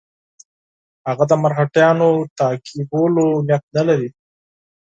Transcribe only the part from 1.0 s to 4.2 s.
هغه د مرهټیانو تعقیبولو نیت نه لري.